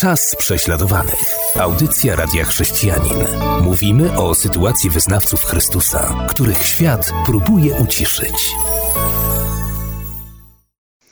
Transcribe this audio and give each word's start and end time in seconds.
Czas 0.00 0.36
prześladowanych. 0.38 1.34
Audycja 1.56 2.16
Radia 2.16 2.44
Chrześcijanin. 2.44 3.18
Mówimy 3.62 4.18
o 4.18 4.34
sytuacji 4.34 4.90
wyznawców 4.90 5.44
Chrystusa, 5.44 6.26
których 6.28 6.62
świat 6.62 7.12
próbuje 7.26 7.74
uciszyć. 7.74 8.54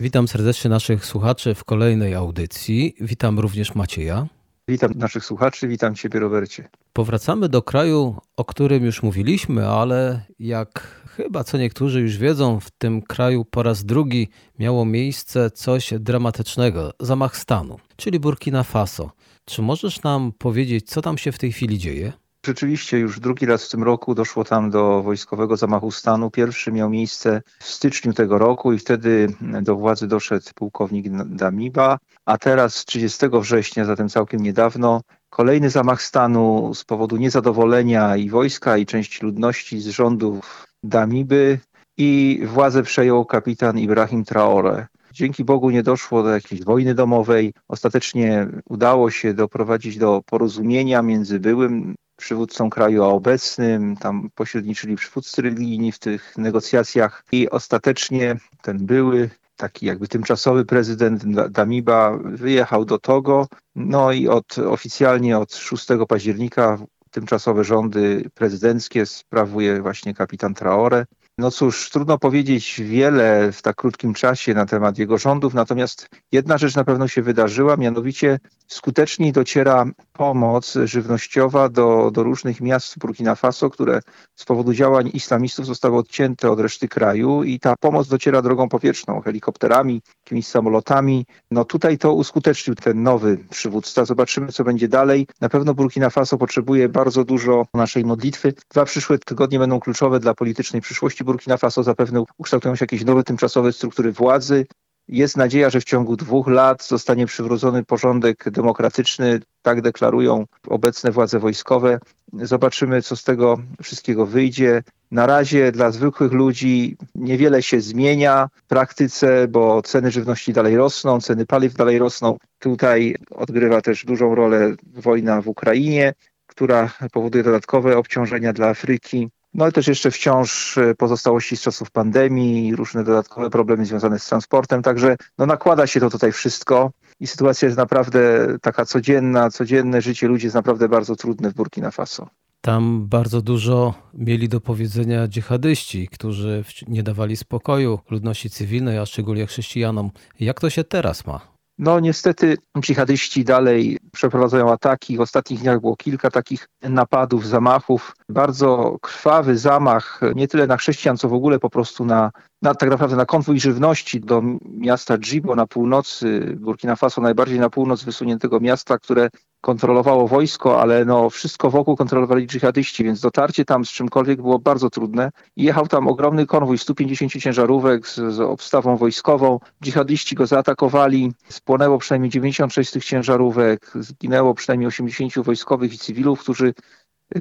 Witam 0.01 0.29
serdecznie 0.29 0.71
naszych 0.71 1.07
słuchaczy 1.07 1.54
w 1.54 1.64
kolejnej 1.64 2.14
audycji. 2.14 2.95
Witam 3.01 3.38
również 3.38 3.75
Macieja. 3.75 4.27
Witam 4.69 4.93
naszych 4.96 5.25
słuchaczy, 5.25 5.69
witam 5.69 5.95
Ciebie, 5.95 6.21
Robercie. 6.21 6.69
Powracamy 6.93 7.49
do 7.49 7.62
kraju, 7.62 8.17
o 8.37 8.45
którym 8.45 8.85
już 8.85 9.03
mówiliśmy, 9.03 9.69
ale 9.69 10.21
jak 10.39 10.81
chyba 11.17 11.45
co 11.45 11.59
niektórzy 11.59 12.00
już 12.00 12.17
wiedzą, 12.19 12.61
w 12.61 12.71
tym 12.71 13.03
kraju 13.03 13.45
po 13.45 13.63
raz 13.63 13.85
drugi 13.85 14.29
miało 14.59 14.85
miejsce 14.85 15.50
coś 15.50 15.95
dramatycznego 16.00 16.93
zamach 17.00 17.37
stanu, 17.37 17.79
czyli 17.96 18.21
Burkina 18.21 18.63
Faso. 18.63 19.11
Czy 19.45 19.63
możesz 19.63 20.03
nam 20.03 20.32
powiedzieć, 20.39 20.89
co 20.89 21.03
tam 21.03 21.18
się 21.18 21.32
w 21.32 21.39
tej 21.39 21.53
chwili 21.53 21.79
dzieje? 21.79 22.12
Rzeczywiście 22.46 22.99
już 22.99 23.21
drugi 23.21 23.46
raz 23.46 23.67
w 23.67 23.71
tym 23.71 23.82
roku 23.82 24.14
doszło 24.14 24.45
tam 24.45 24.71
do 24.71 25.03
wojskowego 25.03 25.57
zamachu 25.57 25.91
stanu. 25.91 26.31
Pierwszy 26.31 26.73
miał 26.73 26.91
miejsce 26.91 27.43
w 27.59 27.64
styczniu 27.64 28.13
tego 28.13 28.39
roku 28.39 28.73
i 28.73 28.79
wtedy 28.79 29.29
do 29.63 29.77
władzy 29.77 30.07
doszedł 30.07 30.46
pułkownik 30.54 31.09
Damiba, 31.25 31.99
a 32.27 32.39
teraz 32.39 32.84
30 32.84 33.27
września, 33.33 33.84
zatem 33.84 34.09
całkiem 34.09 34.41
niedawno, 34.41 35.01
kolejny 35.31 35.70
zamach 35.70 36.03
stanu 36.03 36.75
z 36.75 36.84
powodu 36.84 37.17
niezadowolenia 37.17 38.17
i 38.17 38.31
wojska 38.31 38.77
i 38.77 38.87
części 38.87 39.25
ludności 39.25 39.81
z 39.81 39.87
rządów 39.89 40.67
Damiby 40.83 41.59
i 41.97 42.42
władzę 42.47 42.83
przejął 42.83 43.25
kapitan 43.25 43.78
Ibrahim 43.78 44.25
Traore. 44.25 44.87
Dzięki 45.12 45.45
Bogu 45.45 45.70
nie 45.70 45.83
doszło 45.83 46.23
do 46.23 46.28
jakiejś 46.28 46.65
wojny 46.65 46.95
domowej. 46.95 47.53
Ostatecznie 47.69 48.48
udało 48.69 49.11
się 49.11 49.34
doprowadzić 49.34 49.98
do 49.98 50.23
porozumienia 50.27 51.03
między 51.03 51.41
byłym 51.41 51.95
przywódcą 52.17 52.70
kraju, 52.70 53.05
obecnym. 53.05 53.97
Tam 53.97 54.31
pośredniczyli 54.34 54.97
przywódcy 54.97 55.42
religijni 55.42 55.92
w 55.92 55.98
tych 55.98 56.39
negocjacjach 56.39 57.25
i 57.33 57.50
ostatecznie 57.50 58.36
ten 58.62 58.86
były 58.86 59.31
taki 59.56 59.86
jakby 59.86 60.08
tymczasowy 60.08 60.64
prezydent 60.64 61.25
Damiba 61.50 62.19
wyjechał 62.25 62.84
do 62.84 62.98
Togo. 62.98 63.47
No 63.75 64.12
i 64.12 64.28
od 64.28 64.58
oficjalnie 64.58 65.39
od 65.39 65.55
6 65.55 65.86
października 66.08 66.78
tymczasowe 67.11 67.64
rządy 67.64 68.30
prezydenckie 68.34 69.06
sprawuje 69.06 69.83
właśnie 69.83 70.14
kapitan 70.14 70.55
Traore. 70.55 71.06
No 71.39 71.51
cóż, 71.51 71.91
trudno 71.91 72.19
powiedzieć 72.19 72.81
wiele 72.84 73.53
w 73.53 73.62
tak 73.62 73.77
krótkim 73.77 74.15
czasie 74.15 74.55
na 74.55 74.67
temat 74.67 74.98
jego 74.98 75.19
rządów, 75.19 75.55
natomiast 75.55 76.09
jedna 76.33 76.59
rzecz 76.59 76.75
na 76.75 76.84
pewno 76.84 77.09
się 77.09 77.23
wydarzyła, 77.23 77.77
mianowicie 77.77 78.39
skuteczniej 78.67 79.33
dociera 79.33 79.84
pomoc 80.12 80.75
żywnościowa 80.84 81.69
do, 81.69 82.11
do 82.11 82.23
różnych 82.23 82.61
miast 82.61 82.98
Burkina 82.98 83.34
Faso, 83.34 83.70
które 83.70 84.01
z 84.34 84.45
powodu 84.45 84.73
działań 84.73 85.11
islamistów 85.14 85.67
zostały 85.67 85.97
odcięte 85.97 86.51
od 86.51 86.61
reszty 86.61 86.89
kraju 86.89 87.42
i 87.42 87.61
ta 87.61 87.75
pomoc 87.81 88.09
dociera 88.09 88.42
drogą 88.42 88.69
powietrzną, 88.69 89.20
helikopterami, 89.20 90.03
jakimiś 90.25 90.47
samolotami. 90.47 91.27
No 91.51 91.64
tutaj 91.64 91.98
to 91.98 92.12
uskutecznił 92.12 92.75
ten 92.75 93.03
nowy 93.03 93.39
przywódca. 93.51 94.05
Zobaczymy, 94.05 94.53
co 94.53 94.64
będzie 94.64 94.89
dalej. 94.89 95.27
Na 95.41 95.48
pewno 95.48 95.75
Burkina 95.75 96.11
Faso 96.11 96.39
potrzebuje 96.39 96.89
bardzo 96.89 97.25
dużo 97.25 97.67
naszej 97.75 98.05
modlitwy. 98.05 98.55
Dwa 98.70 98.84
przyszłe 98.84 99.19
tygodnie 99.19 99.59
będą 99.59 99.81
kluczowe 99.81 100.20
dla 100.20 100.34
politycznej 100.34 100.83
przyszłości 100.83 101.26
Burkina 101.27 101.57
Faso. 101.57 101.83
Zapewne 101.83 102.25
ukształtują 102.39 102.77
się 102.77 102.83
jakieś 102.83 103.05
nowe 103.05 103.23
tymczasowe 103.23 103.73
struktury 103.73 104.13
władzy. 104.13 104.67
Jest 105.09 105.37
nadzieja, 105.37 105.71
że 105.71 105.81
w 105.81 105.85
ciągu 105.85 106.17
dwóch 106.17 106.49
lat 106.49 106.87
zostanie 106.87 107.27
przywrócony 107.27 107.85
porządek 107.85 108.51
demokratyczny, 108.51 109.41
tak 109.63 109.83
deklarują 109.83 110.45
obecne 110.69 111.11
władze 111.11 111.39
wojskowe. 111.39 111.99
Zobaczymy, 112.33 113.03
co 113.03 113.17
z 113.17 113.25
tego 113.25 113.59
wszystkiego 113.83 114.27
wyjdzie. 114.27 114.83
Na 115.11 115.27
razie 115.27 115.73
dla 115.73 115.91
zwykłych 115.91 116.33
ludzi 116.33 116.97
niewiele 117.15 117.63
się 117.63 117.81
zmienia 117.81 118.48
w 118.55 118.63
praktyce, 118.63 119.48
bo 119.48 119.83
ceny 119.83 120.11
żywności 120.11 120.53
dalej 120.53 120.77
rosną, 120.77 121.20
ceny 121.20 121.47
paliw 121.47 121.75
dalej 121.75 121.98
rosną. 121.98 122.36
Tutaj 122.59 123.17
odgrywa 123.31 123.83
też 123.83 124.05
dużą 124.05 124.35
rolę 124.35 124.75
wojna 124.95 125.42
w 125.42 125.48
Ukrainie, 125.48 126.15
która 126.47 126.91
powoduje 127.13 127.45
dodatkowe 127.45 127.97
obciążenia 127.97 128.53
dla 128.53 128.69
Afryki. 128.69 129.28
No 129.56 129.64
ale 129.64 129.72
też 129.72 129.88
jeszcze 129.88 130.10
wciąż 130.10 130.78
e, 130.78 130.94
pozostałości 130.94 131.56
z 131.56 131.60
czasów 131.60 131.90
pandemii, 131.90 132.76
różne 132.76 133.04
dodatkowe 133.04 133.50
problemy 133.50 133.86
związane 133.86 134.18
z 134.18 134.26
transportem, 134.26 134.82
także 134.82 135.16
no 135.38 135.46
nakłada 135.46 135.86
się 135.86 136.00
to 136.00 136.10
tutaj 136.10 136.32
wszystko 136.32 136.90
i 137.20 137.26
sytuacja 137.26 137.66
jest 137.66 137.78
naprawdę 137.78 138.46
taka 138.62 138.84
codzienna, 138.84 139.50
codzienne 139.50 140.02
życie 140.02 140.28
ludzi 140.28 140.46
jest 140.46 140.54
naprawdę 140.54 140.88
bardzo 140.88 141.16
trudne 141.16 141.50
w 141.50 141.54
Burkina 141.54 141.90
Faso. 141.90 142.28
Tam 142.60 143.06
bardzo 143.08 143.42
dużo 143.42 143.94
mieli 144.14 144.48
do 144.48 144.60
powiedzenia 144.60 145.28
dżihadyści, 145.28 146.08
którzy 146.08 146.64
nie 146.88 147.02
dawali 147.02 147.36
spokoju 147.36 147.98
ludności 148.10 148.50
cywilnej, 148.50 148.98
a 148.98 149.06
szczególnie 149.06 149.46
chrześcijanom. 149.46 150.10
Jak 150.40 150.60
to 150.60 150.70
się 150.70 150.84
teraz 150.84 151.26
ma? 151.26 151.55
No 151.78 152.00
niestety 152.00 152.56
dżihadyści 152.81 153.44
dalej 153.44 153.98
przeprowadzają 154.12 154.72
ataki. 154.72 155.16
W 155.16 155.20
ostatnich 155.20 155.60
dniach 155.60 155.81
było 155.81 155.97
kilka 155.97 156.31
takich 156.31 156.69
napadów, 156.82 157.47
zamachów. 157.47 158.16
Bardzo 158.28 158.97
krwawy 159.00 159.59
zamach 159.59 160.20
nie 160.34 160.48
tyle 160.48 160.66
na 160.66 160.76
chrześcijan, 160.76 161.16
co 161.16 161.28
w 161.28 161.32
ogóle 161.32 161.59
po 161.59 161.70
prostu 161.70 162.04
na, 162.04 162.31
na 162.66 162.75
tak 162.75 162.91
naprawdę 162.91 163.16
na 163.16 163.27
konwój 163.27 163.60
żywności 163.60 164.21
do 164.21 164.43
miasta 164.65 165.19
Djibo 165.19 165.54
na 165.54 165.66
północy 165.66 166.56
Burkina 166.60 166.97
Faso, 166.97 167.21
najbardziej 167.21 167.60
na 167.60 167.71
północ 167.71 168.04
wysuniętego 168.04 168.60
miasta, 168.60 168.99
które 168.99 169.31
kontrolowało 169.60 170.28
wojsko, 170.28 170.81
ale 170.81 171.04
no 171.04 171.31
wszystko 171.31 171.71
wokół 171.71 171.97
kontrolowali 171.97 172.47
dżihadyści, 172.47 173.04
więc 173.04 173.21
dotarcie 173.21 173.65
tam 173.65 173.84
z 173.84 173.91
czymkolwiek 173.91 174.43
było 174.43 174.59
bardzo 174.59 174.91
trudne. 174.91 175.31
jechał 175.56 175.87
tam 175.88 176.09
ogromny 176.09 176.47
konwój, 176.47 176.78
150 176.78 177.32
ciężarówek 177.32 178.09
z, 178.09 178.15
z 178.15 178.41
obstawą 178.41 178.97
wojskową. 178.97 179.60
Dżihadyści 179.83 180.34
go 180.34 180.47
zaatakowali, 180.47 181.33
spłonęło 181.48 181.98
przynajmniej 181.98 182.31
96 182.31 182.91
z 182.91 182.93
tych 182.93 183.04
ciężarówek, 183.04 183.93
zginęło 183.94 184.54
przynajmniej 184.54 184.88
80 184.88 185.38
wojskowych 185.38 185.94
i 185.94 185.98
cywilów, 185.98 186.41
którzy 186.41 186.75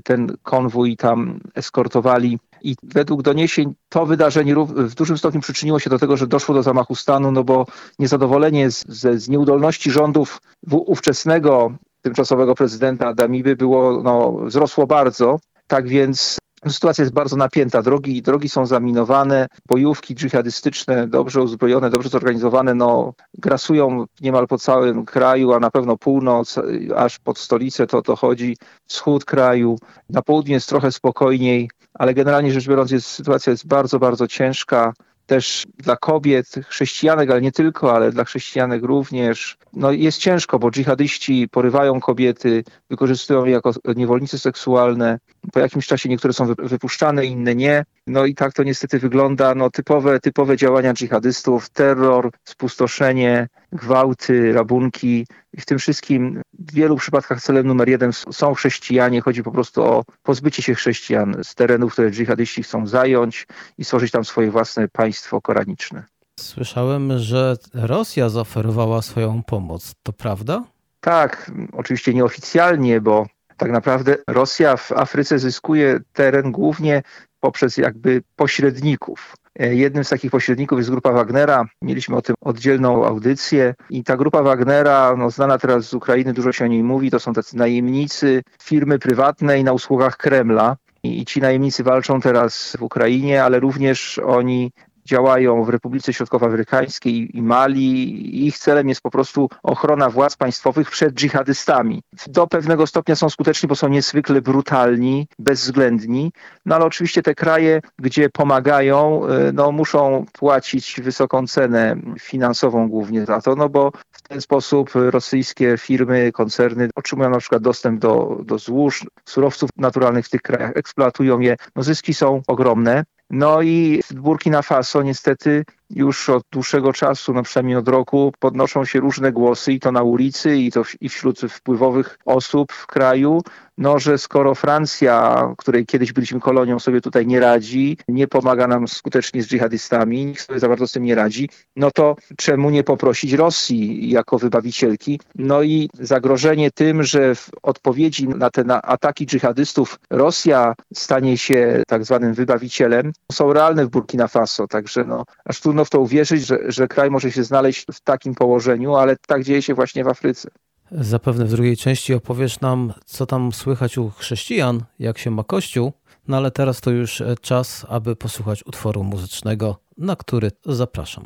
ten 0.03 0.38
konwój 0.44 0.97
tam 0.97 1.40
eskortowali. 1.56 2.40
I 2.61 2.75
według 2.83 3.21
doniesień 3.21 3.73
to 3.89 4.05
wydarzenie 4.05 4.55
w 4.55 4.95
dużym 4.95 5.17
stopniu 5.17 5.41
przyczyniło 5.41 5.79
się 5.79 5.89
do 5.89 5.99
tego, 5.99 6.17
że 6.17 6.27
doszło 6.27 6.55
do 6.55 6.63
zamachu 6.63 6.95
stanu, 6.95 7.31
no 7.31 7.43
bo 7.43 7.66
niezadowolenie 7.99 8.71
z, 8.71 8.83
z, 8.88 9.23
z 9.23 9.29
nieudolności 9.29 9.91
rządów 9.91 10.41
ówczesnego 10.71 11.71
tymczasowego 12.01 12.55
prezydenta 12.55 13.13
Damiby 13.13 13.55
było, 13.55 14.01
no, 14.03 14.31
wzrosło 14.31 14.88
bardzo. 14.88 15.39
Tak 15.67 15.88
więc 15.88 16.38
Sytuacja 16.69 17.01
jest 17.01 17.13
bardzo 17.13 17.35
napięta. 17.35 17.81
Drogi, 17.81 18.21
drogi 18.21 18.49
są 18.49 18.65
zaminowane, 18.65 19.47
bojówki 19.67 20.15
dżihadystyczne, 20.15 21.07
dobrze 21.07 21.41
uzbrojone, 21.41 21.89
dobrze 21.89 22.09
zorganizowane, 22.09 22.75
no, 22.75 23.13
grasują 23.33 24.05
niemal 24.21 24.47
po 24.47 24.57
całym 24.57 25.05
kraju, 25.05 25.53
a 25.53 25.59
na 25.59 25.71
pewno 25.71 25.97
północ, 25.97 26.59
aż 26.95 27.19
pod 27.19 27.38
stolicę 27.38 27.88
to 27.88 28.01
dochodzi, 28.01 28.57
wschód 28.88 29.25
kraju. 29.25 29.77
Na 30.09 30.21
południe 30.21 30.53
jest 30.53 30.69
trochę 30.69 30.91
spokojniej, 30.91 31.69
ale 32.00 32.13
generalnie 32.13 32.51
rzecz 32.51 32.67
biorąc 32.67 32.91
jest, 32.91 33.07
sytuacja 33.07 33.51
jest 33.51 33.67
bardzo, 33.67 34.00
bardzo 34.00 34.28
ciężka 34.28 34.94
też 35.25 35.67
dla 35.78 35.97
kobiet, 35.97 36.47
chrześcijanek, 36.67 37.31
ale 37.31 37.41
nie 37.41 37.51
tylko, 37.51 37.95
ale 37.95 38.11
dla 38.11 38.23
chrześcijanek 38.23 38.83
również. 38.83 39.57
No 39.73 39.91
jest 39.91 40.17
ciężko, 40.17 40.59
bo 40.59 40.72
dżihadyści 40.72 41.47
porywają 41.51 42.00
kobiety, 42.00 42.63
wykorzystują 42.89 43.45
je 43.45 43.51
jako 43.51 43.72
niewolnice 43.95 44.39
seksualne. 44.39 45.19
Po 45.53 45.59
jakimś 45.59 45.88
czasie 45.88 46.09
niektóre 46.09 46.33
są 46.33 46.53
wypuszczane, 46.57 47.25
inne 47.25 47.56
nie. 47.56 47.85
No 48.07 48.25
i 48.25 48.35
tak 48.35 48.53
to 48.53 48.63
niestety 48.63 49.00
wygląda. 49.00 49.56
No 49.56 49.69
typowe, 49.69 50.19
typowe 50.19 50.57
działania 50.57 50.94
dżihadystów, 50.94 51.69
terror, 51.69 52.31
spustoszenie, 52.44 53.47
gwałty, 53.72 54.53
rabunki. 54.53 55.28
I 55.53 55.61
w 55.61 55.66
tym 55.66 55.78
wszystkim 55.78 56.41
w 56.59 56.74
wielu 56.74 56.95
przypadkach 56.95 57.42
celem 57.42 57.68
numer 57.68 57.89
jeden 57.89 58.13
są 58.13 58.53
chrześcijanie. 58.53 59.21
Chodzi 59.21 59.44
po 59.44 59.51
prostu 59.51 59.83
o 59.83 60.03
pozbycie 60.24 60.63
się 60.63 60.75
chrześcijan 60.75 61.36
z 61.44 61.56
terenów, 61.56 61.94
które 61.94 62.12
dżihadyści 62.12 62.63
chcą 62.63 62.88
zająć 62.88 63.47
i 63.77 63.86
stworzyć 63.86 64.12
tam 64.12 64.25
swoje 64.25 64.51
własne 64.51 64.88
państwo 64.88 65.42
koraniczne. 65.42 66.03
Słyszałem, 66.39 67.19
że 67.19 67.56
Rosja 67.74 68.30
zaoferowała 68.30 69.01
swoją 69.01 69.44
pomoc. 69.44 69.94
To 70.03 70.13
prawda? 70.13 70.63
Tak, 71.00 71.51
oczywiście 71.74 72.13
nieoficjalnie, 72.13 73.01
bo 73.01 73.25
tak 73.57 73.72
naprawdę 73.72 74.18
Rosja 74.28 74.78
w 74.78 74.92
Afryce 74.92 75.40
zyskuje 75.40 76.00
teren 76.13 76.52
głównie 76.52 77.02
poprzez 77.40 77.78
jakby 77.78 78.22
pośredników. 78.36 79.36
E, 79.60 79.75
jednym 79.75 80.04
z 80.04 80.10
takich 80.10 80.31
pośredników 80.31 80.78
jest 80.78 80.90
grupa 80.90 81.12
Wagnera. 81.12 81.66
Mieliśmy 81.81 82.16
o 82.16 82.22
tym 82.22 82.36
oddzielną 82.42 83.06
audycję 83.06 83.75
i 83.90 84.04
ta 84.04 84.18
grupa 84.18 84.44
Wagnera, 84.44 85.16
no, 85.18 85.30
znana 85.30 85.57
teraz 85.57 85.86
z 85.86 85.94
Ukrainy, 85.94 86.34
dużo 86.34 86.52
się 86.52 86.66
o 86.66 86.68
niej 86.68 86.84
mówi, 86.84 87.12
to 87.12 87.19
są 87.19 87.34
tacy 87.34 87.57
najemnicy 87.57 88.44
firmy 88.62 89.00
prywatnej 89.00 89.63
na 89.63 89.74
usługach 89.74 90.18
Kremla. 90.18 90.78
I 91.04 91.25
ci 91.25 91.42
najemnicy 91.42 91.84
walczą 91.84 92.22
teraz 92.22 92.75
w 92.80 92.81
Ukrainie, 92.81 93.44
ale 93.44 93.60
również 93.60 94.19
oni 94.19 94.72
działają 95.06 95.63
w 95.63 95.69
Republice 95.69 96.13
Środkowoafrykańskiej 96.13 97.38
i 97.38 97.42
Mali. 97.42 98.48
Ich 98.48 98.57
celem 98.57 98.90
jest 98.90 99.02
po 99.02 99.12
prostu 99.12 99.50
ochrona 99.63 100.10
władz 100.10 100.38
państwowych 100.38 100.92
przed 100.92 101.13
dżihadystami. 101.13 102.02
Do 102.28 102.48
pewnego 102.48 102.88
stopnia 102.88 103.16
są 103.16 103.30
skuteczni, 103.30 103.69
bo 103.69 103.75
są 103.75 103.88
niezwykle 103.88 104.42
brutalni, 104.42 105.28
bezwzględni, 105.40 106.31
no 106.66 106.75
ale 106.75 106.86
oczywiście 106.86 107.22
te 107.22 107.36
kraje, 107.36 107.81
gdzie 108.00 108.30
pomagają, 108.30 109.28
e, 109.28 109.52
no 109.52 109.72
muszą 109.72 110.25
płacić 110.34 111.02
wysoką 111.02 111.48
cenę 111.48 111.96
finansową 112.19 112.90
głównie 112.90 113.25
za 113.25 113.42
to, 113.42 113.56
no 113.56 113.69
bo 113.69 113.92
w 114.12 114.22
ten 114.22 114.42
sposób 114.42 114.90
rosyjskie 114.94 115.78
firmy, 115.78 116.31
koncerny 116.31 116.90
otrzymują 116.96 117.30
na 117.30 117.40
przykład 117.40 117.62
dostęp 117.62 118.00
do, 118.00 118.40
do 118.44 118.57
złóż, 118.57 119.06
surowców 119.25 119.69
naturalnych 119.78 120.25
w 120.25 120.30
tych 120.30 120.42
krajach, 120.42 120.72
eksploatują 120.75 121.40
je. 121.40 121.56
No 121.75 121.84
zyski 121.84 122.13
są 122.13 122.42
ogromne. 122.48 123.04
No 123.35 123.59
i 123.61 123.99
Burkina 124.15 124.61
Faso 124.63 125.01
niestety 125.03 125.63
już 125.89 126.29
od 126.29 126.43
dłuższego 126.51 126.93
czasu, 126.93 127.33
no 127.33 127.43
przynajmniej 127.43 127.77
od 127.77 127.87
roku, 127.87 128.33
podnoszą 128.39 128.85
się 128.85 128.99
różne 128.99 129.31
głosy 129.31 129.73
i 129.73 129.79
to 129.79 129.91
na 129.91 130.03
ulicy, 130.03 130.57
i 130.57 130.71
to 130.71 130.83
w, 130.83 131.01
i 131.01 131.09
wśród 131.09 131.39
wpływowych 131.39 132.19
osób 132.25 132.71
w 132.71 132.87
kraju, 132.87 133.41
no 133.77 133.99
że 133.99 134.17
skoro 134.17 134.55
Francja, 134.55 135.47
której 135.57 135.85
kiedyś 135.85 136.13
byliśmy 136.13 136.39
kolonią, 136.39 136.79
sobie 136.79 137.01
tutaj 137.01 137.27
nie 137.27 137.39
radzi, 137.39 137.97
nie 138.07 138.27
pomaga 138.27 138.67
nam 138.67 138.87
skutecznie 138.87 139.43
z 139.43 139.47
dżihadystami, 139.47 140.25
nikt 140.25 140.47
sobie 140.47 140.59
za 140.59 140.69
bardzo 140.69 140.87
z 140.87 140.91
tym 140.91 141.03
nie 141.03 141.15
radzi, 141.15 141.49
no 141.75 141.91
to 141.91 142.15
czemu 142.37 142.69
nie 142.69 142.83
poprosić 142.83 143.33
Rosji 143.33 144.09
jako 144.09 144.37
wybawicielki? 144.39 145.19
No 145.35 145.63
i 145.63 145.89
zagrożenie 145.93 146.71
tym, 146.71 147.03
że 147.03 147.35
w 147.35 147.49
odpowiedzi 147.63 148.27
na 148.27 148.49
te 148.49 148.63
na 148.63 148.81
ataki 148.81 149.25
dżihadystów 149.25 149.99
Rosja 150.09 150.75
stanie 150.93 151.37
się 151.37 151.83
tak 151.87 152.05
zwanym 152.05 152.33
wybawicielem, 152.33 153.11
są 153.31 153.53
realne 153.53 153.85
w 153.85 153.89
Burkina 153.89 154.27
Faso, 154.27 154.67
także 154.67 155.03
no, 155.03 155.25
aż 155.45 155.59
trudno 155.75 155.86
w 155.86 155.89
to 155.89 156.00
uwierzyć, 156.00 156.45
że, 156.45 156.60
że 156.68 156.88
kraj 156.88 157.12
może 157.12 157.31
się 157.31 157.44
znaleźć 157.44 157.86
w 157.94 158.01
takim 158.01 158.36
położeniu, 158.36 158.95
ale 158.95 159.16
tak 159.27 159.44
dzieje 159.44 159.62
się 159.62 159.74
właśnie 159.74 160.04
w 160.04 160.07
Afryce. 160.07 160.50
Zapewne 160.92 161.45
w 161.45 161.50
drugiej 161.50 161.77
części 161.77 162.13
opowiesz 162.13 162.62
nam, 162.62 162.94
co 163.06 163.25
tam 163.25 163.51
słychać 163.51 163.98
u 163.98 164.10
chrześcijan, 164.10 164.83
jak 165.00 165.18
się 165.18 165.31
ma 165.31 165.44
Kościół, 165.44 165.94
no 166.27 166.38
ale 166.38 166.51
teraz 166.51 166.81
to 166.81 166.92
już 166.92 167.24
czas, 167.42 167.86
aby 167.89 168.16
posłuchać 168.16 168.66
utworu 168.66 169.04
muzycznego, 169.04 169.80
na 169.98 170.16
który 170.16 170.51
zapraszam. 170.66 171.25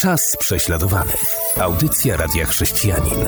Czas 0.00 0.36
prześladowany. 0.38 1.12
Audycja 1.60 2.16
Radia 2.16 2.46
Chrześcijanin. 2.46 3.26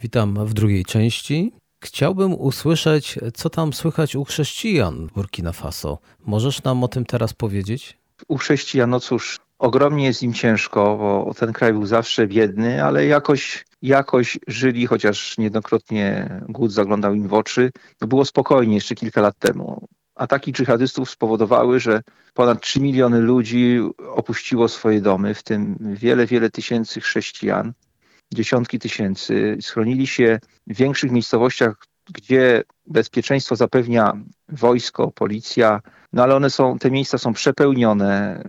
Witam 0.00 0.46
w 0.46 0.54
drugiej 0.54 0.84
części. 0.84 1.52
Chciałbym 1.84 2.34
usłyszeć, 2.34 3.18
co 3.34 3.50
tam 3.50 3.72
słychać 3.72 4.16
u 4.16 4.24
chrześcijan 4.24 5.06
w 5.06 5.12
Burkina 5.12 5.52
Faso. 5.52 5.98
Możesz 6.26 6.62
nam 6.62 6.84
o 6.84 6.88
tym 6.88 7.04
teraz 7.04 7.32
powiedzieć? 7.32 7.98
U 8.28 8.36
chrześcijan, 8.36 8.90
no 8.90 9.00
cóż, 9.00 9.40
ogromnie 9.58 10.04
jest 10.04 10.22
im 10.22 10.34
ciężko, 10.34 10.96
bo 10.96 11.34
ten 11.34 11.52
kraj 11.52 11.72
był 11.72 11.86
zawsze 11.86 12.26
biedny, 12.26 12.84
ale 12.84 13.06
jakoś, 13.06 13.64
jakoś 13.82 14.38
żyli, 14.48 14.86
chociaż 14.86 15.38
niejednokrotnie 15.38 16.30
głód 16.48 16.72
zaglądał 16.72 17.14
im 17.14 17.28
w 17.28 17.34
oczy. 17.34 17.70
No 18.00 18.06
było 18.06 18.24
spokojnie 18.24 18.74
jeszcze 18.74 18.94
kilka 18.94 19.20
lat 19.20 19.38
temu. 19.38 19.88
Ataki 20.14 20.52
dżihadystów 20.52 21.10
spowodowały, 21.10 21.80
że 21.80 22.02
ponad 22.34 22.60
3 22.60 22.80
miliony 22.80 23.20
ludzi 23.20 23.80
opuściło 24.08 24.68
swoje 24.68 25.00
domy, 25.00 25.34
w 25.34 25.42
tym 25.42 25.76
wiele, 25.80 26.26
wiele 26.26 26.50
tysięcy 26.50 27.00
chrześcijan, 27.00 27.72
dziesiątki 28.34 28.78
tysięcy. 28.78 29.58
Schronili 29.60 30.06
się 30.06 30.38
w 30.66 30.76
większych 30.76 31.10
miejscowościach, 31.10 31.74
gdzie 32.12 32.62
bezpieczeństwo 32.86 33.56
zapewnia 33.56 34.12
wojsko, 34.48 35.10
policja, 35.10 35.80
no 36.12 36.22
ale 36.22 36.36
one 36.36 36.50
są, 36.50 36.78
te 36.78 36.90
miejsca 36.90 37.18
są 37.18 37.32
przepełnione. 37.32 38.42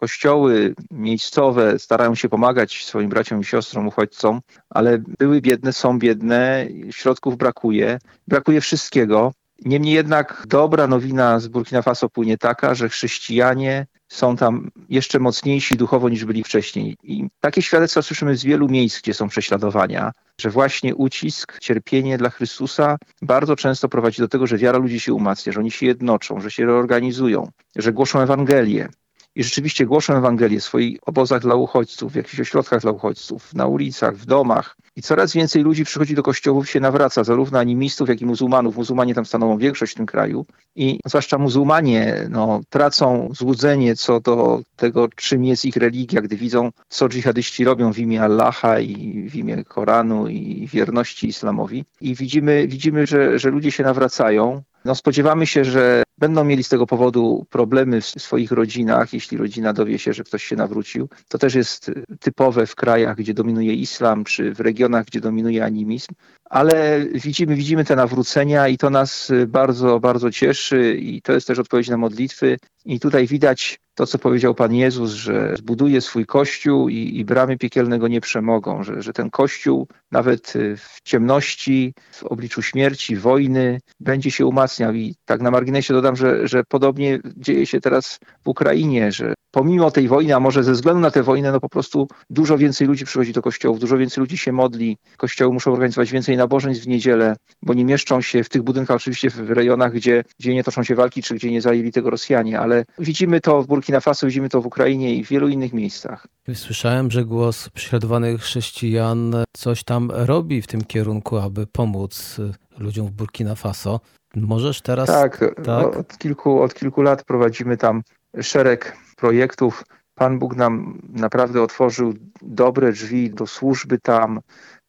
Kościoły 0.00 0.74
miejscowe 0.90 1.78
starają 1.78 2.14
się 2.14 2.28
pomagać 2.28 2.84
swoim 2.84 3.08
braciom 3.08 3.40
i 3.40 3.44
siostrom, 3.44 3.88
uchodźcom, 3.88 4.40
ale 4.70 4.98
były 5.18 5.40
biedne, 5.40 5.72
są 5.72 5.98
biedne, 5.98 6.66
środków 6.90 7.36
brakuje, 7.36 7.98
brakuje 8.28 8.60
wszystkiego. 8.60 9.32
Niemniej 9.64 9.94
jednak 9.94 10.44
dobra 10.48 10.86
nowina 10.86 11.40
z 11.40 11.48
Burkina 11.48 11.82
Faso 11.82 12.08
płynie 12.08 12.38
taka, 12.38 12.74
że 12.74 12.88
chrześcijanie 12.88 13.86
są 14.08 14.36
tam 14.36 14.70
jeszcze 14.88 15.18
mocniejsi 15.18 15.76
duchowo 15.76 16.08
niż 16.08 16.24
byli 16.24 16.44
wcześniej. 16.44 16.96
I 17.02 17.28
takie 17.40 17.62
świadectwa 17.62 18.02
słyszymy 18.02 18.36
z 18.36 18.44
wielu 18.44 18.68
miejsc, 18.68 19.00
gdzie 19.00 19.14
są 19.14 19.28
prześladowania, 19.28 20.12
że 20.40 20.50
właśnie 20.50 20.94
ucisk, 20.94 21.58
cierpienie 21.60 22.18
dla 22.18 22.30
Chrystusa 22.30 22.96
bardzo 23.22 23.56
często 23.56 23.88
prowadzi 23.88 24.22
do 24.22 24.28
tego, 24.28 24.46
że 24.46 24.58
wiara 24.58 24.78
ludzi 24.78 25.00
się 25.00 25.12
umacnia, 25.12 25.52
że 25.52 25.60
oni 25.60 25.70
się 25.70 25.86
jednoczą, 25.86 26.40
że 26.40 26.50
się 26.50 26.66
reorganizują, 26.66 27.50
że 27.76 27.92
głoszą 27.92 28.20
Ewangelię. 28.20 28.88
I 29.36 29.44
rzeczywiście 29.44 29.86
głoszą 29.86 30.14
Ewangelię 30.14 30.60
w 30.60 30.64
swoich 30.64 30.98
obozach 31.06 31.42
dla 31.42 31.54
uchodźców, 31.54 32.12
w 32.12 32.16
jakichś 32.16 32.40
ośrodkach 32.40 32.80
dla 32.80 32.90
uchodźców, 32.90 33.54
na 33.54 33.66
ulicach, 33.66 34.16
w 34.16 34.26
domach. 34.26 34.76
I 34.96 35.02
coraz 35.02 35.32
więcej 35.32 35.62
ludzi 35.62 35.84
przychodzi 35.84 36.14
do 36.14 36.22
kościołów 36.22 36.70
się 36.70 36.80
nawraca, 36.80 37.24
zarówno 37.24 37.58
animistów, 37.58 38.08
jak 38.08 38.20
i 38.20 38.26
muzułmanów. 38.26 38.76
Muzułmanie 38.76 39.14
tam 39.14 39.26
stanowią 39.26 39.58
większość 39.58 39.92
w 39.92 39.96
tym 39.96 40.06
kraju. 40.06 40.46
I 40.76 41.00
zwłaszcza 41.06 41.38
muzułmanie 41.38 42.26
no, 42.30 42.60
tracą 42.68 43.28
złudzenie 43.32 43.96
co 43.96 44.20
do 44.20 44.60
tego, 44.76 45.08
czym 45.08 45.44
jest 45.44 45.64
ich 45.64 45.76
religia, 45.76 46.20
gdy 46.22 46.36
widzą, 46.36 46.70
co 46.88 47.08
dżihadyści 47.08 47.64
robią 47.64 47.92
w 47.92 47.98
imię 47.98 48.22
Allaha 48.22 48.80
i 48.80 49.28
w 49.30 49.34
imię 49.34 49.64
Koranu 49.64 50.28
i 50.28 50.68
wierności 50.72 51.28
islamowi. 51.28 51.84
I 52.00 52.14
widzimy, 52.14 52.68
widzimy 52.68 53.06
że, 53.06 53.38
że 53.38 53.50
ludzie 53.50 53.72
się 53.72 53.82
nawracają. 53.82 54.62
No, 54.86 54.94
spodziewamy 54.94 55.46
się, 55.46 55.64
że 55.64 56.02
będą 56.18 56.44
mieli 56.44 56.64
z 56.64 56.68
tego 56.68 56.86
powodu 56.86 57.46
problemy 57.50 58.00
w 58.00 58.06
swoich 58.06 58.52
rodzinach, 58.52 59.12
jeśli 59.12 59.38
rodzina 59.38 59.72
dowie 59.72 59.98
się, 59.98 60.12
że 60.12 60.24
ktoś 60.24 60.44
się 60.44 60.56
nawrócił. 60.56 61.08
To 61.28 61.38
też 61.38 61.54
jest 61.54 61.90
typowe 62.20 62.66
w 62.66 62.74
krajach, 62.74 63.16
gdzie 63.16 63.34
dominuje 63.34 63.74
islam, 63.74 64.24
czy 64.24 64.54
w 64.54 64.60
regionach, 64.60 65.04
gdzie 65.06 65.20
dominuje 65.20 65.64
animizm. 65.64 66.14
Ale 66.44 67.06
widzimy, 67.14 67.54
widzimy 67.54 67.84
te 67.84 67.96
nawrócenia 67.96 68.68
i 68.68 68.78
to 68.78 68.90
nas 68.90 69.32
bardzo, 69.46 70.00
bardzo 70.00 70.30
cieszy 70.30 70.96
i 71.00 71.22
to 71.22 71.32
jest 71.32 71.46
też 71.46 71.58
odpowiedź 71.58 71.88
na 71.88 71.96
modlitwy. 71.96 72.58
I 72.84 73.00
tutaj 73.00 73.26
widać 73.26 73.78
to, 73.96 74.06
co 74.06 74.18
powiedział 74.18 74.54
Pan 74.54 74.74
Jezus, 74.74 75.10
że 75.10 75.54
zbuduje 75.58 76.00
swój 76.00 76.26
Kościół 76.26 76.88
i, 76.88 77.18
i 77.18 77.24
bramy 77.24 77.58
piekielne 77.58 77.98
go 77.98 78.08
nie 78.08 78.20
przemogą, 78.20 78.82
że, 78.82 79.02
że 79.02 79.12
ten 79.12 79.30
Kościół 79.30 79.88
nawet 80.10 80.52
w 80.76 81.02
ciemności, 81.02 81.94
w 82.12 82.24
obliczu 82.24 82.62
śmierci, 82.62 83.16
wojny 83.16 83.80
będzie 84.00 84.30
się 84.30 84.46
umacniał. 84.46 84.94
I 84.94 85.14
tak 85.24 85.40
na 85.40 85.50
marginesie 85.50 85.94
dodam, 85.94 86.16
że, 86.16 86.48
że 86.48 86.64
podobnie 86.68 87.18
dzieje 87.36 87.66
się 87.66 87.80
teraz 87.80 88.18
w 88.44 88.48
Ukrainie, 88.48 89.12
że 89.12 89.34
pomimo 89.56 89.90
tej 89.90 90.08
wojny, 90.08 90.34
a 90.34 90.40
może 90.40 90.64
ze 90.64 90.72
względu 90.72 91.00
na 91.00 91.10
tę 91.10 91.22
wojnę, 91.22 91.52
no 91.52 91.60
po 91.60 91.68
prostu 91.68 92.08
dużo 92.30 92.58
więcej 92.58 92.86
ludzi 92.86 93.04
przychodzi 93.04 93.32
do 93.32 93.42
kościołów, 93.42 93.78
dużo 93.78 93.98
więcej 93.98 94.20
ludzi 94.20 94.38
się 94.38 94.52
modli. 94.52 94.98
Kościoły 95.16 95.52
muszą 95.52 95.72
organizować 95.72 96.10
więcej 96.10 96.36
nabożeństw 96.36 96.84
w 96.84 96.88
niedzielę, 96.88 97.36
bo 97.62 97.74
nie 97.74 97.84
mieszczą 97.84 98.20
się 98.20 98.44
w 98.44 98.48
tych 98.48 98.62
budynkach, 98.62 98.96
oczywiście 98.96 99.30
w 99.30 99.50
rejonach, 99.50 99.92
gdzie, 99.92 100.24
gdzie 100.40 100.54
nie 100.54 100.64
toczą 100.64 100.82
się 100.82 100.94
walki, 100.94 101.22
czy 101.22 101.34
gdzie 101.34 101.50
nie 101.50 101.60
zajęli 101.60 101.92
tego 101.92 102.10
Rosjanie, 102.10 102.60
ale 102.60 102.84
widzimy 102.98 103.40
to 103.40 103.62
w 103.62 103.66
Burkina 103.66 104.00
Faso, 104.00 104.26
widzimy 104.26 104.48
to 104.48 104.62
w 104.62 104.66
Ukrainie 104.66 105.14
i 105.14 105.24
w 105.24 105.28
wielu 105.28 105.48
innych 105.48 105.72
miejscach. 105.72 106.26
Słyszałem, 106.54 107.10
że 107.10 107.24
głos 107.24 107.68
prześladowanych 107.68 108.40
chrześcijan 108.40 109.34
coś 109.52 109.84
tam 109.84 110.10
robi 110.14 110.62
w 110.62 110.66
tym 110.66 110.84
kierunku, 110.84 111.36
aby 111.36 111.66
pomóc 111.66 112.40
ludziom 112.78 113.06
w 113.06 113.10
Burkina 113.10 113.54
Faso. 113.54 114.00
Możesz 114.34 114.80
teraz. 114.80 115.06
Tak, 115.06 115.54
tak? 115.64 115.96
Od, 115.96 116.18
kilku, 116.18 116.62
od 116.62 116.74
kilku 116.74 117.02
lat 117.02 117.24
prowadzimy 117.24 117.76
tam 117.76 118.02
szereg 118.42 119.05
projektów. 119.16 119.84
Pan 120.14 120.38
Bóg 120.38 120.56
nam 120.56 121.02
naprawdę 121.08 121.62
otworzył 121.62 122.14
dobre 122.42 122.92
drzwi 122.92 123.30
do 123.30 123.46
służby 123.46 123.98
tam. 123.98 124.40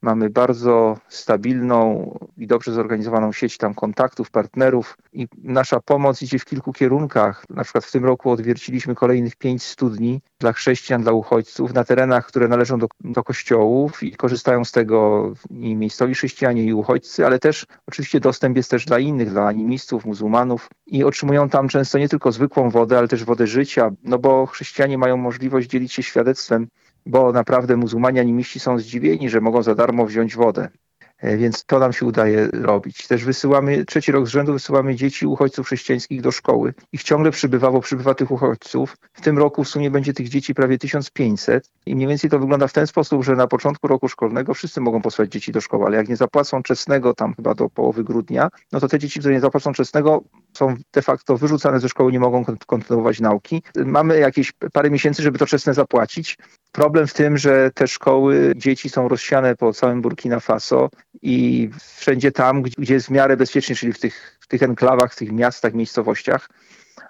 Mamy 0.01 0.29
bardzo 0.29 0.97
stabilną 1.07 2.11
i 2.37 2.47
dobrze 2.47 2.73
zorganizowaną 2.73 3.31
sieć 3.31 3.57
tam 3.57 3.73
kontaktów, 3.73 4.31
partnerów 4.31 4.97
i 5.13 5.27
nasza 5.43 5.79
pomoc 5.79 6.21
idzie 6.21 6.39
w 6.39 6.45
kilku 6.45 6.73
kierunkach. 6.73 7.43
Na 7.49 7.63
przykład 7.63 7.85
w 7.85 7.91
tym 7.91 8.05
roku 8.05 8.31
odwierciliśmy 8.31 8.95
kolejnych 8.95 9.35
pięć 9.35 9.63
studni 9.63 10.21
dla 10.39 10.53
chrześcijan, 10.53 11.01
dla 11.01 11.11
uchodźców 11.11 11.73
na 11.73 11.83
terenach, 11.83 12.25
które 12.25 12.47
należą 12.47 12.79
do, 12.79 12.87
do 13.03 13.23
kościołów 13.23 14.03
i 14.03 14.11
korzystają 14.11 14.65
z 14.65 14.71
tego 14.71 15.33
i 15.49 15.75
miejscowi 15.75 16.13
chrześcijanie 16.13 16.63
i 16.63 16.73
uchodźcy, 16.73 17.25
ale 17.25 17.39
też 17.39 17.65
oczywiście 17.87 18.19
dostęp 18.19 18.57
jest 18.57 18.71
też 18.71 18.85
dla 18.85 18.99
innych, 18.99 19.29
dla 19.29 19.47
animistów, 19.47 20.05
muzułmanów 20.05 20.69
i 20.87 21.03
otrzymują 21.03 21.49
tam 21.49 21.67
często 21.67 21.97
nie 21.97 22.09
tylko 22.09 22.31
zwykłą 22.31 22.69
wodę, 22.69 22.97
ale 22.97 23.07
też 23.07 23.23
wodę 23.23 23.47
życia, 23.47 23.89
no 24.03 24.19
bo 24.19 24.45
chrześcijanie 24.45 24.97
mają 24.97 25.17
możliwość 25.17 25.69
dzielić 25.69 25.93
się 25.93 26.03
świadectwem 26.03 26.67
bo 27.07 27.31
naprawdę 27.31 27.77
muzułmanie 27.77 28.21
animiści 28.21 28.59
są 28.59 28.79
zdziwieni, 28.79 29.29
że 29.29 29.41
mogą 29.41 29.63
za 29.63 29.75
darmo 29.75 30.05
wziąć 30.05 30.35
wodę. 30.35 30.69
E, 31.17 31.37
więc 31.37 31.65
to 31.65 31.79
nam 31.79 31.93
się 31.93 32.05
udaje 32.05 32.47
robić. 32.53 33.07
Też 33.07 33.23
wysyłamy, 33.23 33.85
trzeci 33.85 34.11
rok 34.11 34.27
z 34.27 34.29
rzędu 34.29 34.53
wysyłamy 34.53 34.95
dzieci 34.95 35.27
uchodźców 35.27 35.67
chrześcijańskich 35.67 36.21
do 36.21 36.31
szkoły. 36.31 36.73
Ich 36.91 37.03
ciągle 37.03 37.31
przybywa, 37.31 37.71
bo 37.71 37.81
przybywa 37.81 38.13
tych 38.13 38.31
uchodźców. 38.31 38.97
W 39.13 39.21
tym 39.21 39.37
roku 39.37 39.63
w 39.63 39.69
sumie 39.69 39.91
będzie 39.91 40.13
tych 40.13 40.29
dzieci 40.29 40.53
prawie 40.53 40.77
1500 40.77 41.71
i 41.85 41.95
mniej 41.95 42.07
więcej 42.07 42.29
to 42.29 42.39
wygląda 42.39 42.67
w 42.67 42.73
ten 42.73 42.87
sposób, 42.87 43.23
że 43.23 43.35
na 43.35 43.47
początku 43.47 43.87
roku 43.87 44.07
szkolnego 44.07 44.53
wszyscy 44.53 44.81
mogą 44.81 45.01
posłać 45.01 45.31
dzieci 45.31 45.51
do 45.51 45.61
szkoły, 45.61 45.85
ale 45.85 45.97
jak 45.97 46.09
nie 46.09 46.15
zapłacą 46.15 46.63
czesnego 46.63 47.13
tam 47.13 47.33
chyba 47.33 47.53
do 47.53 47.69
połowy 47.69 48.03
grudnia, 48.03 48.49
no 48.71 48.79
to 48.79 48.87
te 48.87 48.99
dzieci, 48.99 49.19
które 49.19 49.33
nie 49.33 49.39
zapłacą 49.39 49.73
czesnego 49.73 50.23
są 50.57 50.75
de 50.93 51.01
facto 51.01 51.37
wyrzucane 51.37 51.79
ze 51.79 51.89
szkoły, 51.89 52.11
nie 52.11 52.19
mogą 52.19 52.45
kontynuować 52.67 53.19
nauki. 53.19 53.63
Mamy 53.85 54.19
jakieś 54.19 54.51
parę 54.73 54.89
miesięcy, 54.89 55.23
żeby 55.23 55.39
to 55.39 55.45
czesne 55.45 55.73
zapłacić. 55.73 56.37
Problem 56.77 57.07
w 57.07 57.13
tym, 57.13 57.37
że 57.37 57.71
te 57.71 57.87
szkoły 57.87 58.53
dzieci 58.55 58.89
są 58.89 59.07
rozsiane 59.07 59.55
po 59.55 59.73
całym 59.73 60.01
Burkina 60.01 60.39
Faso 60.39 60.89
i 61.21 61.69
wszędzie 61.95 62.31
tam, 62.31 62.61
gdzie 62.61 62.93
jest 62.93 63.07
w 63.07 63.11
miarę 63.11 63.37
bezpiecznie, 63.37 63.75
czyli 63.75 63.93
w 63.93 63.99
tych, 63.99 64.37
w 64.39 64.47
tych 64.47 64.63
enklawach, 64.63 65.13
w 65.13 65.15
tych 65.15 65.31
miastach, 65.31 65.73
miejscowościach, 65.73 66.49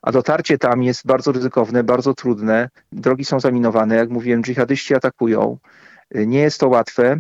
a 0.01 0.11
dotarcie 0.11 0.57
tam 0.57 0.83
jest 0.83 1.05
bardzo 1.05 1.31
ryzykowne, 1.31 1.83
bardzo 1.83 2.13
trudne. 2.13 2.69
Drogi 2.91 3.25
są 3.25 3.39
zaminowane, 3.39 3.95
jak 3.95 4.09
mówiłem, 4.09 4.43
dżihadyści 4.43 4.95
atakują. 4.95 5.57
Nie 6.15 6.39
jest 6.39 6.59
to 6.59 6.67
łatwe. 6.67 7.19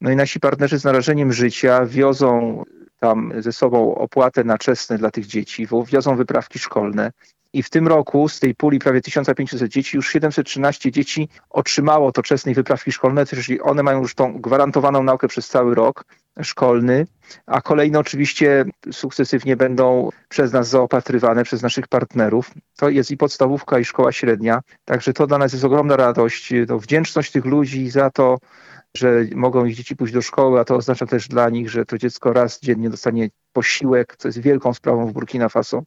No 0.00 0.10
i 0.10 0.16
nasi 0.16 0.40
partnerzy 0.40 0.78
z 0.78 0.84
narażeniem 0.84 1.32
życia 1.32 1.86
wiozą 1.86 2.62
tam 3.00 3.32
ze 3.38 3.52
sobą 3.52 3.94
opłatę 3.94 4.44
na 4.44 4.58
czesne 4.58 4.98
dla 4.98 5.10
tych 5.10 5.26
dzieci, 5.26 5.68
wiozą 5.86 6.16
wyprawki 6.16 6.58
szkolne. 6.58 7.12
I 7.52 7.62
w 7.62 7.70
tym 7.70 7.88
roku 7.88 8.28
z 8.28 8.40
tej 8.40 8.54
puli 8.54 8.78
prawie 8.78 9.00
1500 9.00 9.70
dzieci, 9.70 9.96
już 9.96 10.12
713 10.12 10.92
dzieci 10.92 11.28
otrzymało 11.50 12.12
to 12.12 12.22
czesnej 12.22 12.54
wyprawki 12.54 12.92
szkolne, 12.92 13.26
czyli 13.26 13.60
one 13.60 13.82
mają 13.82 14.00
już 14.00 14.14
tą 14.14 14.40
gwarantowaną 14.40 15.02
naukę 15.02 15.28
przez 15.28 15.48
cały 15.48 15.74
rok 15.74 16.04
szkolny, 16.42 17.06
a 17.46 17.60
kolejne 17.60 17.98
oczywiście 17.98 18.64
sukcesywnie 18.92 19.56
będą 19.56 20.08
przez 20.28 20.52
nas 20.52 20.68
zaopatrywane, 20.68 21.44
przez 21.44 21.62
naszych 21.62 21.88
partnerów. 21.88 22.50
To 22.76 22.88
jest 22.88 23.10
i 23.10 23.16
podstawówka, 23.16 23.78
i 23.78 23.84
szkoła 23.84 24.12
średnia, 24.12 24.60
także 24.84 25.12
to 25.12 25.26
dla 25.26 25.38
nas 25.38 25.52
jest 25.52 25.64
ogromna 25.64 25.96
radość, 25.96 26.52
to 26.68 26.78
wdzięczność 26.78 27.32
tych 27.32 27.44
ludzi 27.44 27.90
za 27.90 28.10
to, 28.10 28.38
że 28.96 29.24
mogą 29.34 29.64
ich 29.64 29.76
dzieci 29.76 29.96
pójść 29.96 30.14
do 30.14 30.22
szkoły, 30.22 30.60
a 30.60 30.64
to 30.64 30.76
oznacza 30.76 31.06
też 31.06 31.28
dla 31.28 31.50
nich, 31.50 31.70
że 31.70 31.84
to 31.84 31.98
dziecko 31.98 32.32
raz 32.32 32.60
dziennie 32.60 32.90
dostanie 32.90 33.28
posiłek, 33.52 34.16
co 34.18 34.28
jest 34.28 34.40
wielką 34.40 34.74
sprawą 34.74 35.06
w 35.06 35.12
Burkina 35.12 35.48
Faso. 35.48 35.82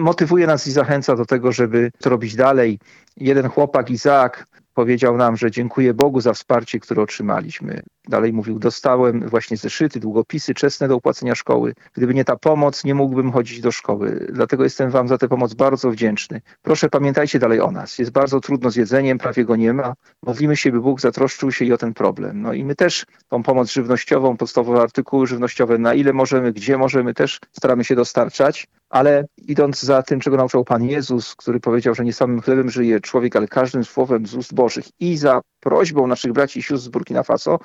Motywuje 0.00 0.46
nas 0.46 0.66
i 0.66 0.72
zachęca 0.72 1.16
do 1.16 1.26
tego, 1.26 1.52
żeby 1.52 1.90
to 2.00 2.10
robić 2.10 2.36
dalej. 2.36 2.78
Jeden 3.16 3.48
chłopak, 3.48 3.90
Izaak, 3.90 4.46
powiedział 4.74 5.16
nam, 5.16 5.36
że 5.36 5.50
dziękuję 5.50 5.94
Bogu 5.94 6.20
za 6.20 6.32
wsparcie, 6.32 6.80
które 6.80 7.02
otrzymaliśmy. 7.02 7.82
Dalej 8.08 8.32
mówił, 8.32 8.58
dostałem 8.58 9.28
właśnie 9.28 9.56
zeszyty, 9.56 10.00
długopisy 10.00 10.54
czesne 10.54 10.88
do 10.88 10.94
opłacenia 10.96 11.34
szkoły. 11.34 11.74
Gdyby 11.92 12.14
nie 12.14 12.24
ta 12.24 12.36
pomoc, 12.36 12.84
nie 12.84 12.94
mógłbym 12.94 13.32
chodzić 13.32 13.60
do 13.60 13.72
szkoły. 13.72 14.26
Dlatego 14.32 14.64
jestem 14.64 14.90
Wam 14.90 15.08
za 15.08 15.18
tę 15.18 15.28
pomoc 15.28 15.54
bardzo 15.54 15.90
wdzięczny. 15.90 16.40
Proszę 16.62 16.88
pamiętajcie 16.88 17.38
dalej 17.38 17.60
o 17.60 17.70
nas. 17.70 17.98
Jest 17.98 18.10
bardzo 18.10 18.40
trudno 18.40 18.70
z 18.70 18.76
jedzeniem, 18.76 19.18
prawie 19.18 19.44
go 19.44 19.56
nie 19.56 19.72
ma. 19.72 19.94
Modlimy 20.22 20.56
się, 20.56 20.72
by 20.72 20.80
Bóg 20.80 21.00
zatroszczył 21.00 21.52
się 21.52 21.64
i 21.64 21.72
o 21.72 21.78
ten 21.78 21.94
problem. 21.94 22.42
No 22.42 22.52
i 22.52 22.64
my 22.64 22.74
też 22.74 23.06
tą 23.28 23.42
pomoc 23.42 23.72
żywnościową, 23.72 24.36
podstawowe 24.36 24.80
artykuły 24.80 25.26
żywnościowe, 25.26 25.78
na 25.78 25.94
ile 25.94 26.12
możemy, 26.12 26.52
gdzie 26.52 26.78
możemy, 26.78 27.14
też 27.14 27.40
staramy 27.52 27.84
się 27.84 27.94
dostarczać. 27.94 28.66
Ale 28.90 29.24
idąc 29.36 29.82
za 29.82 30.02
tym, 30.02 30.20
czego 30.20 30.36
nauczał 30.36 30.64
Pan 30.64 30.84
Jezus, 30.84 31.34
który 31.34 31.60
powiedział, 31.60 31.94
że 31.94 32.04
nie 32.04 32.12
samym 32.12 32.40
chlebem 32.40 32.70
żyje 32.70 33.00
człowiek, 33.00 33.36
ale 33.36 33.48
każdym 33.48 33.84
słowem 33.84 34.26
z 34.26 34.34
ust 34.34 34.54
Bożych 34.54 34.84
i 35.00 35.16
za 35.16 35.40
prośbą 35.64 36.06
naszych 36.06 36.32
braci 36.32 36.58
i 36.58 36.62
sióstr 36.62 36.86
z 36.86 36.88
Burkina 36.88 37.22
Faso, 37.22 37.58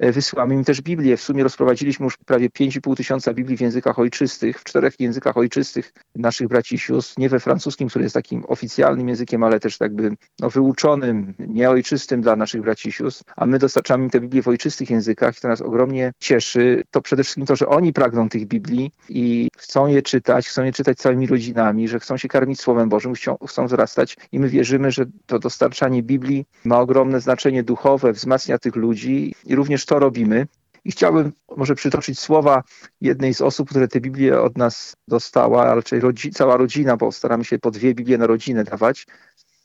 wysyłamy 0.00 0.54
im 0.54 0.64
też 0.64 0.82
Biblię. 0.82 1.16
W 1.16 1.22
sumie 1.22 1.42
rozprowadziliśmy 1.42 2.04
już 2.04 2.16
prawie 2.16 2.48
5,5 2.48 2.96
tysiąca 2.96 3.34
Biblii 3.34 3.56
w 3.56 3.60
językach 3.60 3.98
ojczystych, 3.98 4.60
w 4.60 4.64
czterech 4.64 4.94
językach 5.00 5.36
ojczystych 5.36 5.92
naszych 6.14 6.48
braci 6.48 6.74
i 6.74 6.78
sióstr, 6.78 7.14
nie 7.18 7.28
we 7.28 7.40
francuskim, 7.40 7.88
który 7.88 8.02
jest 8.02 8.14
takim 8.14 8.44
oficjalnym 8.48 9.08
językiem, 9.08 9.42
ale 9.42 9.60
też 9.60 9.80
jakby 9.80 10.16
no, 10.40 10.50
wyuczonym, 10.50 11.34
nieojczystym 11.38 12.20
dla 12.20 12.36
naszych 12.36 12.62
braci 12.62 12.88
i 12.88 12.92
sióstr, 12.92 13.24
a 13.36 13.46
my 13.46 13.58
dostarczamy 13.58 14.04
im 14.04 14.10
te 14.10 14.20
Biblię 14.20 14.42
w 14.42 14.48
ojczystych 14.48 14.90
językach 14.90 15.38
i 15.38 15.40
to 15.40 15.48
nas 15.48 15.60
ogromnie 15.60 16.12
cieszy. 16.20 16.82
To 16.90 17.00
przede 17.00 17.22
wszystkim 17.22 17.46
to, 17.46 17.56
że 17.56 17.68
oni 17.68 17.92
pragną 17.92 18.28
tych 18.28 18.46
Biblii 18.46 18.90
i 19.08 19.48
chcą 19.56 19.86
je 19.86 20.02
czytać, 20.02 20.48
chcą 20.48 20.64
je 20.64 20.72
czytać 20.72 20.98
całymi 20.98 21.26
rodzinami, 21.26 21.88
że 21.88 22.00
chcą 22.00 22.16
się 22.16 22.28
karmić 22.28 22.60
Słowem 22.60 22.88
Bożym, 22.88 23.14
chcą, 23.14 23.36
chcą 23.48 23.66
wzrastać 23.66 24.16
i 24.32 24.40
my 24.40 24.48
wierzymy, 24.48 24.90
że 24.90 25.06
to 25.26 25.38
dostarczanie 25.38 26.02
Biblii 26.02 26.46
ma 26.64 26.80
ogromne 26.80 27.20
znaczenie 27.20 27.62
duchowe, 27.62 28.12
wzmacnia 28.12 28.58
tych 28.58 28.76
ludzi 28.76 29.34
i 29.46 29.54
również 29.54 29.85
to 29.86 29.98
robimy. 29.98 30.46
I 30.84 30.92
chciałbym 30.92 31.32
może 31.56 31.74
przytoczyć 31.74 32.18
słowa 32.18 32.62
jednej 33.00 33.34
z 33.34 33.40
osób, 33.40 33.70
które 33.70 33.88
tę 33.88 34.00
Biblię 34.00 34.40
od 34.40 34.58
nas 34.58 34.96
dostała, 35.08 35.66
a 35.66 35.74
raczej 35.74 36.00
rodzi, 36.00 36.30
cała 36.30 36.56
rodzina, 36.56 36.96
bo 36.96 37.12
staramy 37.12 37.44
się 37.44 37.58
po 37.58 37.70
dwie 37.70 37.94
Biblie 37.94 38.18
na 38.18 38.26
rodzinę 38.26 38.64
dawać. 38.64 39.06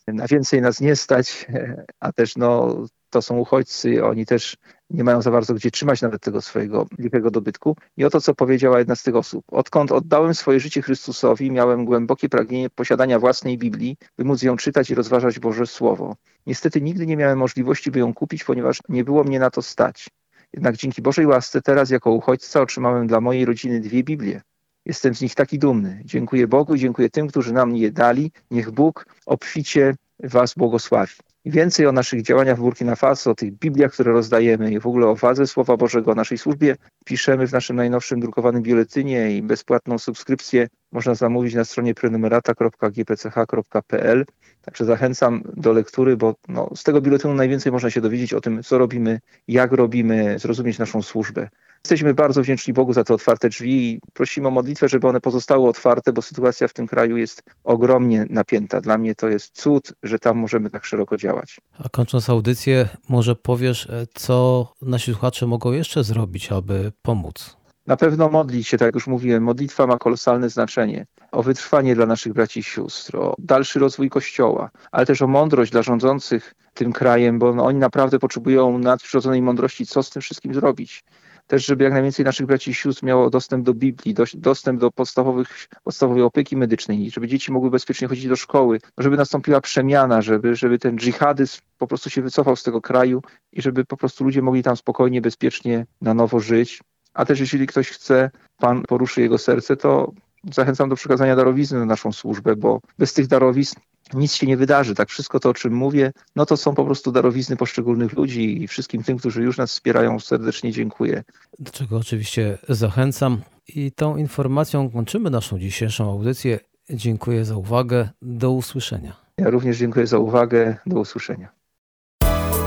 Na 0.07 0.27
więcej 0.27 0.61
nas 0.61 0.81
nie 0.81 0.95
stać, 0.95 1.47
a 1.99 2.13
też 2.13 2.35
no, 2.37 2.75
to 3.11 3.21
są 3.21 3.37
uchodźcy, 3.37 4.05
oni 4.05 4.25
też 4.25 4.57
nie 4.89 5.03
mają 5.03 5.21
za 5.21 5.31
bardzo 5.31 5.53
gdzie 5.53 5.71
trzymać 5.71 6.01
nawet 6.01 6.21
tego 6.21 6.41
swojego 6.41 6.87
wielkiego 6.99 7.31
dobytku. 7.31 7.75
I 7.97 8.05
oto, 8.05 8.21
co 8.21 8.35
powiedziała 8.35 8.79
jedna 8.79 8.95
z 8.95 9.03
tych 9.03 9.15
osób. 9.15 9.45
Odkąd 9.51 9.91
oddałem 9.91 10.33
swoje 10.33 10.59
życie 10.59 10.81
Chrystusowi, 10.81 11.51
miałem 11.51 11.85
głębokie 11.85 12.29
pragnienie 12.29 12.69
posiadania 12.69 13.19
własnej 13.19 13.57
Biblii, 13.57 13.97
by 14.17 14.23
móc 14.23 14.41
ją 14.41 14.57
czytać 14.57 14.89
i 14.89 14.95
rozważać 14.95 15.39
Boże 15.39 15.67
Słowo. 15.67 16.15
Niestety 16.45 16.81
nigdy 16.81 17.05
nie 17.05 17.17
miałem 17.17 17.39
możliwości, 17.39 17.91
by 17.91 17.99
ją 17.99 18.13
kupić, 18.13 18.43
ponieważ 18.43 18.79
nie 18.89 19.03
było 19.03 19.23
mnie 19.23 19.39
na 19.39 19.49
to 19.49 19.61
stać. 19.61 20.09
Jednak 20.53 20.77
dzięki 20.77 21.01
Bożej 21.01 21.25
łasce 21.25 21.61
teraz 21.61 21.89
jako 21.89 22.11
uchodźca 22.11 22.61
otrzymałem 22.61 23.07
dla 23.07 23.21
mojej 23.21 23.45
rodziny 23.45 23.79
dwie 23.79 24.03
Biblie. 24.03 24.41
Jestem 24.85 25.15
z 25.15 25.21
nich 25.21 25.35
taki 25.35 25.59
dumny. 25.59 26.01
Dziękuję 26.05 26.47
Bogu 26.47 26.75
i 26.75 26.79
dziękuję 26.79 27.09
tym, 27.09 27.27
którzy 27.27 27.53
nam 27.53 27.75
je 27.75 27.91
dali. 27.91 28.31
Niech 28.51 28.71
Bóg 28.71 29.05
obficie 29.25 29.95
Was 30.23 30.53
błogosławi. 30.53 31.13
I 31.45 31.51
więcej 31.51 31.87
o 31.87 31.91
naszych 31.91 32.21
działaniach 32.21 32.57
w 32.57 32.61
Burkina 32.61 32.95
Faso, 32.95 33.31
o 33.31 33.35
tych 33.35 33.51
Bibliach, 33.51 33.91
które 33.91 34.11
rozdajemy 34.11 34.71
i 34.71 34.79
w 34.79 34.87
ogóle 34.87 35.07
o 35.07 35.15
wadze 35.15 35.47
Słowa 35.47 35.77
Bożego, 35.77 36.11
o 36.11 36.15
naszej 36.15 36.37
służbie 36.37 36.75
piszemy 37.05 37.47
w 37.47 37.51
naszym 37.51 37.75
najnowszym 37.75 38.19
drukowanym 38.19 38.63
biuletynie 38.63 39.37
i 39.37 39.41
bezpłatną 39.41 39.97
subskrypcję 39.97 40.67
można 40.91 41.15
zamówić 41.15 41.53
na 41.53 41.65
stronie 41.65 41.93
prenumerata.gpch.pl. 41.93 44.25
Także 44.61 44.85
zachęcam 44.85 45.43
do 45.55 45.73
lektury, 45.73 46.17
bo 46.17 46.35
no, 46.47 46.69
z 46.75 46.83
tego 46.83 47.01
biuletynu 47.01 47.33
najwięcej 47.33 47.71
można 47.71 47.89
się 47.89 48.01
dowiedzieć 48.01 48.33
o 48.33 48.41
tym, 48.41 48.63
co 48.63 48.77
robimy, 48.77 49.19
jak 49.47 49.71
robimy, 49.71 50.39
zrozumieć 50.39 50.79
naszą 50.79 51.01
służbę. 51.01 51.49
Jesteśmy 51.83 52.13
bardzo 52.13 52.41
wdzięczni 52.41 52.73
Bogu 52.73 52.93
za 52.93 53.03
te 53.03 53.13
otwarte 53.13 53.49
drzwi 53.49 53.91
i 53.91 53.99
prosimy 54.13 54.47
o 54.47 54.51
modlitwę, 54.51 54.89
żeby 54.89 55.07
one 55.07 55.21
pozostały 55.21 55.69
otwarte, 55.69 56.13
bo 56.13 56.21
sytuacja 56.21 56.67
w 56.67 56.73
tym 56.73 56.87
kraju 56.87 57.17
jest 57.17 57.43
ogromnie 57.63 58.25
napięta. 58.29 58.81
Dla 58.81 58.97
mnie 58.97 59.15
to 59.15 59.29
jest 59.29 59.61
cud, 59.61 59.93
że 60.03 60.19
tam 60.19 60.37
możemy 60.37 60.69
tak 60.69 60.85
szeroko 60.85 61.17
działać. 61.17 61.57
A 61.79 61.89
kończąc 61.89 62.29
audycję, 62.29 62.89
może 63.09 63.35
powiesz, 63.35 63.89
e, 63.89 64.07
co 64.13 64.67
nasi 64.81 65.11
słuchacze 65.11 65.47
mogą 65.47 65.71
jeszcze 65.71 66.03
zrobić, 66.03 66.51
aby 66.51 66.91
pomóc? 67.01 67.60
Na 67.87 67.97
pewno 67.97 68.29
modlić 68.29 68.67
się, 68.67 68.77
tak 68.77 68.85
jak 68.85 68.95
już 68.95 69.07
mówiłem, 69.07 69.43
modlitwa 69.43 69.87
ma 69.87 69.97
kolosalne 69.97 70.49
znaczenie. 70.49 71.05
O 71.31 71.43
wytrwanie 71.43 71.95
dla 71.95 72.05
naszych 72.05 72.33
braci 72.33 72.59
i 72.59 72.63
sióstr, 72.63 73.17
o 73.17 73.35
dalszy 73.39 73.79
rozwój 73.79 74.09
Kościoła, 74.09 74.69
ale 74.91 75.05
też 75.05 75.21
o 75.21 75.27
mądrość 75.27 75.71
dla 75.71 75.83
rządzących 75.83 76.53
tym 76.73 76.93
krajem, 76.93 77.39
bo 77.39 77.49
oni 77.49 77.79
naprawdę 77.79 78.19
potrzebują 78.19 78.79
nadprzyrodzonej 78.79 79.41
mądrości, 79.41 79.85
co 79.85 80.03
z 80.03 80.09
tym 80.09 80.21
wszystkim 80.21 80.53
zrobić 80.53 81.03
też, 81.51 81.65
żeby 81.65 81.83
jak 81.83 81.93
najwięcej 81.93 82.25
naszych 82.25 82.45
braci 82.45 82.71
i 82.71 82.73
sióstr 82.73 83.03
miało 83.03 83.29
dostęp 83.29 83.65
do 83.65 83.73
Biblii, 83.73 84.13
do, 84.13 84.23
dostęp 84.33 84.79
do 84.79 84.91
podstawowych, 84.91 85.67
podstawowej 85.83 86.23
opieki 86.23 86.57
medycznej, 86.57 87.11
żeby 87.11 87.27
dzieci 87.27 87.51
mogły 87.51 87.69
bezpiecznie 87.69 88.07
chodzić 88.07 88.27
do 88.27 88.35
szkoły, 88.35 88.79
żeby 88.97 89.17
nastąpiła 89.17 89.61
przemiana, 89.61 90.21
żeby, 90.21 90.55
żeby 90.55 90.79
ten 90.79 90.97
dżihadyzm 90.97 91.61
po 91.77 91.87
prostu 91.87 92.09
się 92.09 92.21
wycofał 92.21 92.55
z 92.55 92.63
tego 92.63 92.81
kraju 92.81 93.21
i 93.51 93.61
żeby 93.61 93.85
po 93.85 93.97
prostu 93.97 94.23
ludzie 94.23 94.41
mogli 94.41 94.63
tam 94.63 94.77
spokojnie, 94.77 95.21
bezpiecznie 95.21 95.85
na 96.01 96.13
nowo 96.13 96.39
żyć. 96.39 96.81
A 97.13 97.25
też 97.25 97.39
jeśli 97.39 97.67
ktoś 97.67 97.89
chce, 97.89 98.31
Pan 98.57 98.81
poruszy 98.81 99.21
jego 99.21 99.37
serce, 99.37 99.77
to 99.77 100.11
zachęcam 100.53 100.89
do 100.89 100.95
przekazania 100.95 101.35
darowizny 101.35 101.79
na 101.79 101.85
naszą 101.85 102.11
służbę, 102.11 102.55
bo 102.55 102.81
bez 102.99 103.13
tych 103.13 103.27
darowizn 103.27 103.75
nic 104.13 104.33
się 104.33 104.47
nie 104.47 104.57
wydarzy. 104.57 104.95
Tak, 104.95 105.09
wszystko 105.09 105.39
to, 105.39 105.49
o 105.49 105.53
czym 105.53 105.73
mówię, 105.73 106.11
no 106.35 106.45
to 106.45 106.57
są 106.57 106.75
po 106.75 106.85
prostu 106.85 107.11
darowizny 107.11 107.57
poszczególnych 107.57 108.13
ludzi 108.13 108.63
i 108.63 108.67
wszystkim 108.67 109.03
tym, 109.03 109.17
którzy 109.17 109.43
już 109.43 109.57
nas 109.57 109.71
wspierają, 109.71 110.19
serdecznie 110.19 110.71
dziękuję. 110.71 111.23
Do 111.59 111.71
czego 111.71 111.97
oczywiście 111.97 112.57
zachęcam. 112.69 113.41
I 113.75 113.91
tą 113.91 114.17
informacją 114.17 114.89
kończymy 114.89 115.29
naszą 115.29 115.59
dzisiejszą 115.59 116.11
audycję. 116.11 116.59
Dziękuję 116.89 117.45
za 117.45 117.55
uwagę. 117.55 118.09
Do 118.21 118.51
usłyszenia. 118.51 119.15
Ja 119.37 119.49
również 119.49 119.77
dziękuję 119.77 120.07
za 120.07 120.17
uwagę. 120.17 120.77
Do 120.85 120.99
usłyszenia. 120.99 121.49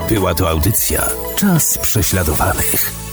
Była 0.09 0.35
to 0.35 0.49
audycja 0.49 1.03
Czas 1.37 1.79
prześladowanych. 1.79 3.04